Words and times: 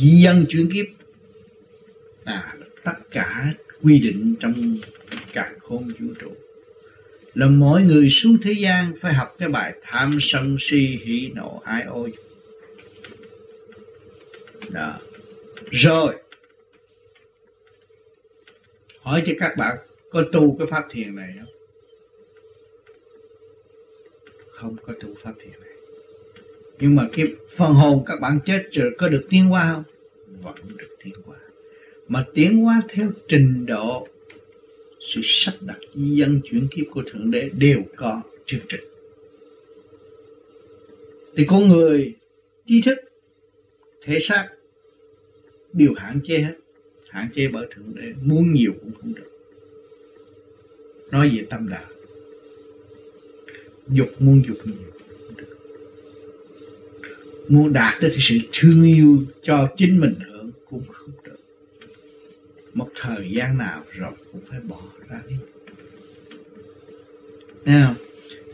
di 0.00 0.22
dân 0.22 0.46
chuyển 0.48 0.72
kiếp. 0.72 0.86
À 2.24 2.54
tất 2.84 2.92
cả 3.10 3.54
quy 3.82 3.98
định 3.98 4.34
trong 4.40 4.76
cả 5.32 5.52
khôn 5.60 5.92
vũ 5.98 6.14
trụ. 6.20 6.30
Là 7.34 7.46
mỗi 7.46 7.82
người 7.82 8.10
xuống 8.10 8.38
thế 8.42 8.52
gian 8.52 8.92
phải 9.00 9.14
học 9.14 9.36
cái 9.38 9.48
bài 9.48 9.74
tham 9.82 10.18
sân 10.20 10.56
si 10.60 10.98
hỷ 11.04 11.30
nộ 11.34 11.62
ái 11.64 11.82
ôi. 11.88 12.12
Đó. 14.68 14.98
Rồi. 15.70 16.16
Hỏi 19.00 19.22
cho 19.26 19.32
các 19.38 19.54
bạn 19.56 19.76
có 20.10 20.24
tu 20.32 20.56
cái 20.58 20.66
pháp 20.70 20.84
thiền 20.90 21.16
này 21.16 21.34
không? 21.38 21.54
Không 24.50 24.76
có 24.86 24.92
tu 25.00 25.14
pháp 25.22 25.32
thiền 25.42 25.52
này. 25.60 25.70
Nhưng 26.80 26.96
mà 26.96 27.08
cái 27.12 27.26
phần 27.56 27.74
hồn 27.74 28.04
các 28.06 28.20
bạn 28.20 28.38
chết 28.46 28.68
rồi 28.72 28.90
có 28.98 29.08
được 29.08 29.26
tiến 29.30 29.52
qua 29.52 29.72
không? 29.74 29.84
Vẫn 30.42 30.54
được 30.76 30.96
tiến 31.04 31.14
hóa. 31.24 31.38
Mà 32.08 32.24
tiến 32.34 32.56
hóa 32.56 32.82
theo 32.88 33.10
trình 33.28 33.66
độ, 33.66 34.08
sự 35.14 35.20
sắp 35.24 35.54
đặt 35.60 35.78
dân 35.94 36.40
chuyển 36.44 36.68
kiếp 36.70 36.84
của 36.90 37.02
thượng 37.06 37.30
đế 37.30 37.50
đều 37.58 37.82
có 37.96 38.22
chương 38.46 38.60
trình. 38.68 38.80
Thì 41.36 41.44
con 41.48 41.68
người 41.68 42.14
trí 42.66 42.82
thức, 42.82 42.98
thể 44.04 44.18
xác 44.20 44.48
đều 45.72 45.94
hạn 45.96 46.20
chế 46.24 46.38
hết, 46.38 46.54
hạn 47.08 47.28
chế 47.34 47.48
bởi 47.48 47.66
thượng 47.74 47.94
đế, 47.94 48.12
muốn 48.22 48.52
nhiều 48.52 48.72
cũng 48.80 48.92
không 49.00 49.14
được. 49.14 49.30
Nói 51.10 51.30
về 51.36 51.46
tâm 51.50 51.68
đạo, 51.68 51.88
dục 53.88 54.08
muốn 54.18 54.42
dục 54.48 54.56
nhiều 54.64 54.90
muốn 57.50 57.72
đạt 57.72 57.94
tới 58.00 58.16
sự 58.18 58.34
thương 58.52 58.84
yêu 58.84 59.22
cho 59.42 59.68
chính 59.76 60.00
mình 60.00 60.14
cũng 60.70 60.84
không 60.88 61.10
được. 61.24 61.36
Một 62.74 62.88
thời 62.94 63.30
gian 63.30 63.58
nào 63.58 63.84
rồi 63.90 64.12
cũng 64.32 64.40
phải 64.50 64.60
bỏ 64.60 64.80
ra 65.08 65.20
đi. 65.28 65.36
Thấy 67.64 67.82
không? 67.86 67.94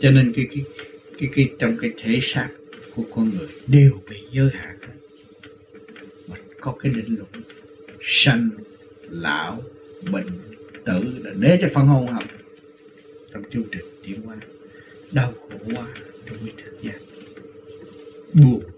cho 0.00 0.10
nên 0.10 0.32
cái 0.36 0.46
cái 0.50 0.64
cái 1.18 1.28
cái, 1.34 1.50
trong 1.58 1.76
cái 1.80 1.90
thể 2.02 2.18
xác 2.22 2.48
của 2.94 3.04
con 3.14 3.30
người 3.30 3.48
đều 3.66 4.00
bị 4.10 4.16
giới 4.32 4.50
hạn. 4.52 4.78
Mà 6.28 6.36
có 6.60 6.76
cái 6.80 6.92
định 6.92 7.16
luật 7.18 7.44
sanh, 8.00 8.50
lão, 9.02 9.62
bệnh, 10.12 10.26
tử 10.84 11.18
là 11.24 11.30
để 11.38 11.58
cho 11.62 11.68
phân 11.74 11.86
hồn 11.86 12.06
học. 12.06 12.24
Trong 13.32 13.42
chương 13.52 13.64
trình 13.72 13.84
tiến 14.02 14.22
hóa, 14.22 14.36
đau 15.12 15.32
khổ 15.32 15.58
quá 15.74 15.86
trong 16.26 16.38
cái 16.38 16.54
thời 16.56 16.78
gian 16.82 17.00
buồn. 18.34 18.75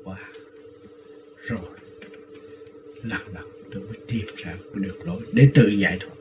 Lặng 3.08 3.26
lặng 3.34 3.48
tôi 3.72 3.82
mới 3.82 3.98
tìm 4.06 4.26
ra 4.36 4.52
cái 4.52 4.82
đường 4.84 4.96
lối 5.04 5.20
để 5.32 5.48
tự 5.54 5.68
giải 5.68 5.98
thoát. 6.00 6.14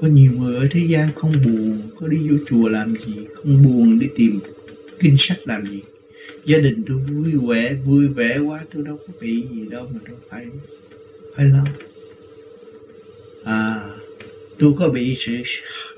Có 0.00 0.08
nhiều 0.08 0.32
người 0.32 0.56
ở 0.56 0.68
thế 0.70 0.80
gian 0.88 1.08
không 1.16 1.32
buồn, 1.44 1.82
có 2.00 2.08
đi 2.08 2.28
vô 2.28 2.36
chùa 2.46 2.68
làm 2.68 2.94
gì, 3.06 3.26
không 3.34 3.62
buồn 3.62 3.98
đi 3.98 4.06
tìm 4.16 4.40
kinh 4.98 5.16
sách 5.18 5.38
làm 5.44 5.66
gì. 5.66 5.82
Gia 6.44 6.58
đình 6.58 6.82
tôi 6.86 6.96
vui 6.96 7.32
vẻ 7.48 7.76
vui 7.84 8.08
vẻ 8.08 8.38
quá, 8.38 8.64
tôi 8.74 8.82
đâu 8.84 8.98
có 9.06 9.12
bị 9.20 9.46
gì 9.52 9.66
đâu 9.70 9.90
mà 9.94 10.00
tôi 10.08 10.16
phải 10.28 10.46
phải 11.36 11.44
lo. 11.44 11.64
À 13.44 13.88
tôi 14.58 14.72
có 14.78 14.88
bị 14.88 15.16
sự 15.18 15.32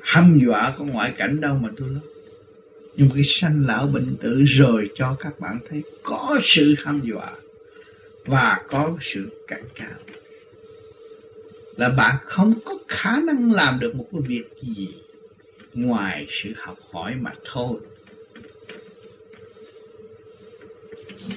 hăm 0.01 0.39
dọa 0.47 0.75
của 0.79 0.85
ngoại 0.85 1.15
cảnh 1.19 1.41
đâu 1.41 1.59
mà 1.63 1.69
tôi 1.77 1.89
lo. 1.89 2.01
Nhưng 2.97 3.11
cái 3.15 3.25
sanh 3.25 3.67
lão 3.67 3.87
bệnh 3.87 4.17
tử 4.23 4.45
rồi 4.47 4.91
cho 4.95 5.17
các 5.21 5.41
bạn 5.41 5.59
thấy 5.69 5.83
có 6.03 6.41
sự 6.45 6.75
hăm 6.79 7.01
dọa 7.05 7.33
và 8.27 8.61
có 8.69 8.97
sự 9.01 9.45
cảnh 9.47 9.65
cáo 9.75 9.99
là 11.77 11.89
bạn 11.89 12.17
không 12.25 12.55
có 12.65 12.79
khả 12.89 13.21
năng 13.27 13.53
làm 13.53 13.81
được 13.81 13.95
một 13.95 14.07
cái 14.13 14.21
việc 14.27 14.45
gì 14.63 14.95
ngoài 15.75 16.27
sự 16.43 16.53
học 16.57 16.79
hỏi 16.93 17.15
mà 17.21 17.33
thôi. 17.45 17.81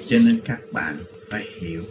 Cho 0.08 0.20
nên 0.20 0.42
các 0.46 0.60
bạn 0.72 0.98
phải 1.30 1.46
hiểu, 1.62 1.84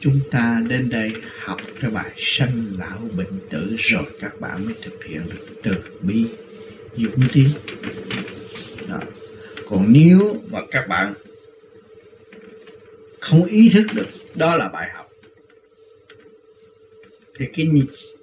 chúng 0.00 0.20
ta 0.30 0.62
đến 0.68 0.88
đây 0.88 1.12
học 1.38 1.60
cái 1.80 1.90
bài 1.90 2.12
sanh 2.16 2.64
lão 2.78 2.98
bệnh 3.16 3.40
tử 3.50 3.76
rồi 3.78 4.04
các 4.20 4.40
bạn 4.40 4.64
mới 4.64 4.74
thực 4.82 5.04
hiện 5.04 5.22
được 5.28 5.46
từ 5.62 5.72
bi, 6.00 6.26
dũng 6.96 7.28
tiến 7.32 7.50
đó. 8.88 9.00
còn 9.70 9.92
nếu 9.92 10.42
mà 10.50 10.60
các 10.70 10.88
bạn 10.88 11.14
không 13.20 13.44
ý 13.44 13.70
thức 13.74 13.86
được, 13.94 14.06
đó 14.34 14.56
là 14.56 14.68
bài 14.68 14.90
học. 14.94 15.10
Thì 17.38 17.46
cái 17.52 17.66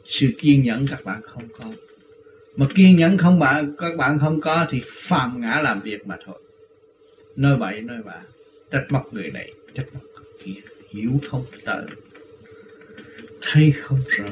sự 0.06 0.28
kiên 0.38 0.64
nhẫn 0.64 0.86
các 0.90 1.04
bạn 1.04 1.22
không 1.22 1.48
có. 1.60 1.66
Mà 2.56 2.68
kiên 2.76 2.98
nhẫn 2.98 3.18
không 3.18 3.40
bạn 3.40 3.76
các 3.78 3.98
bạn 3.98 4.20
không 4.20 4.42
có 4.42 4.68
thì 4.70 4.82
phàm 5.08 5.42
ngã 5.42 5.62
làm 5.64 5.82
việc 5.82 6.08
mà 6.08 6.18
thôi. 6.26 6.42
Nói 7.36 7.58
vậy 7.58 7.82
nói 7.82 7.98
vậy. 8.06 8.20
Trách 8.72 8.86
móc 8.90 9.14
người 9.14 9.32
này, 9.32 9.54
trách 9.74 9.86
móc 9.94 10.04
người 10.04 10.26
kia, 10.44 10.62
hiểu 10.90 11.12
không 11.30 11.46
tới 11.66 11.86
thấy 13.42 13.74
không 13.82 14.00
rõ. 14.08 14.30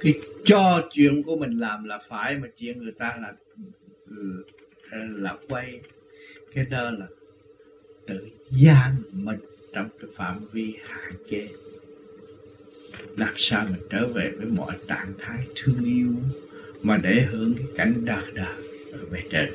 Cái 0.00 0.20
cho 0.44 0.88
chuyện 0.92 1.22
của 1.22 1.36
mình 1.36 1.58
làm 1.58 1.84
là 1.84 2.00
phải, 2.08 2.34
mà 2.34 2.48
chuyện 2.58 2.82
người 2.82 2.92
ta 2.98 3.16
là 3.22 3.32
là 4.92 5.36
quay. 5.48 5.80
Cái 6.54 6.64
đó 6.64 6.90
là 6.90 7.06
tự 8.06 8.28
giam 8.50 9.02
mình 9.12 9.38
trong 9.72 9.88
cái 10.00 10.10
phạm 10.16 10.40
vi 10.52 10.74
hạn 10.82 11.12
chế. 11.30 11.48
Làm 13.16 13.34
sao 13.36 13.66
mình 13.70 13.82
trở 13.90 14.08
về 14.08 14.30
với 14.36 14.46
mọi 14.46 14.76
trạng 14.88 15.12
thái 15.18 15.46
thương 15.56 15.84
yêu 15.84 16.14
mà 16.82 16.96
để 16.96 17.26
hưởng 17.30 17.54
cái 17.54 17.66
cảnh 17.76 18.04
đời 18.04 18.24
đời 18.34 18.56
ở 18.92 18.98
bên 19.10 19.24
trên? 19.30 19.50